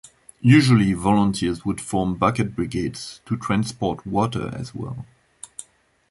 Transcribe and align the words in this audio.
Usually, 0.49 0.93
volunteers 0.93 1.63
would 1.63 1.79
form 1.79 2.15
bucket 2.15 2.55
brigades 2.55 3.21
to 3.27 3.37
transport 3.37 4.03
water 4.03 4.51
as 4.51 4.73
well. 4.73 5.05